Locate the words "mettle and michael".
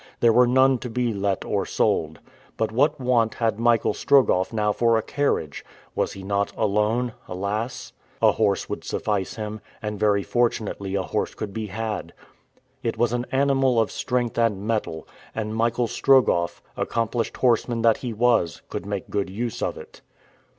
14.65-15.85